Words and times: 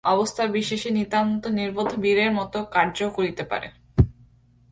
অবস্থাবিশেষে 0.03 0.89
নিতান্ত 0.89 1.43
নির্বোধও 1.47 1.97
বীরের 1.97 2.31
মত 2.31 2.53
কার্য 2.71 2.97
করিতে 3.09 3.43
পারে। 3.43 3.67